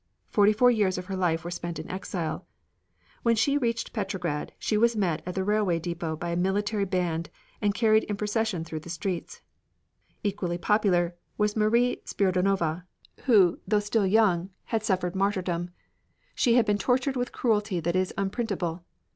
Forty 0.29 0.51
four 0.51 0.71
years 0.71 0.97
of 0.97 1.05
her 1.05 1.15
life 1.15 1.43
were 1.43 1.51
spent 1.51 1.77
in 1.77 1.87
exile. 1.87 2.47
When 3.21 3.35
she 3.35 3.55
reached 3.59 3.93
Petrograd 3.93 4.51
she 4.57 4.75
was 4.75 4.95
met 4.95 5.21
at 5.27 5.35
the 5.35 5.43
railroad 5.43 5.83
depot 5.83 6.15
by 6.15 6.29
a 6.31 6.35
military 6.35 6.85
band, 6.85 7.29
and 7.61 7.75
carried 7.75 8.05
in 8.05 8.15
procession 8.17 8.63
through 8.63 8.79
the 8.79 8.89
streets. 8.89 9.41
Equally 10.23 10.57
popular 10.57 11.13
was 11.37 11.55
Marie 11.55 12.01
Spiridonova, 12.03 12.83
who, 13.25 13.59
though 13.67 13.79
still 13.79 14.07
young, 14.07 14.49
had 14.63 14.83
suffered 14.83 15.15
martyrdom. 15.15 15.69
She 16.33 16.55
had 16.55 16.65
been 16.65 16.79
tortured 16.79 17.15
with 17.15 17.31
cruelty 17.31 17.79
that 17.79 17.95
is 17.95 18.11
unprintable. 18.17 18.83